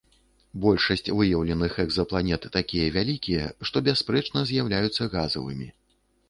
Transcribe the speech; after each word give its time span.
Большасць 0.63 1.09
выяўленых 1.19 1.75
экзапланет 1.83 2.47
такія 2.57 2.87
вялікія, 2.95 3.43
што 3.71 3.85
бясспрэчна 3.89 4.39
з'яўляюцца 4.53 5.09
газавымі. 5.15 5.69